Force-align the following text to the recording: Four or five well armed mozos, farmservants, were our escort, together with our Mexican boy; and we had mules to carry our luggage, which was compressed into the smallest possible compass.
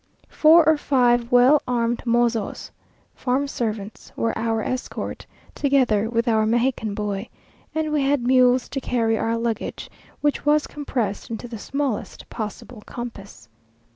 Four 0.29 0.67
or 0.67 0.77
five 0.77 1.31
well 1.31 1.61
armed 1.67 2.01
mozos, 2.07 2.71
farmservants, 3.15 4.11
were 4.15 4.35
our 4.35 4.63
escort, 4.63 5.27
together 5.53 6.09
with 6.09 6.27
our 6.27 6.47
Mexican 6.47 6.95
boy; 6.95 7.29
and 7.75 7.91
we 7.91 8.01
had 8.01 8.23
mules 8.23 8.67
to 8.69 8.81
carry 8.81 9.15
our 9.15 9.37
luggage, 9.37 9.91
which 10.21 10.43
was 10.43 10.65
compressed 10.65 11.29
into 11.29 11.47
the 11.47 11.59
smallest 11.59 12.27
possible 12.29 12.81
compass. 12.87 13.47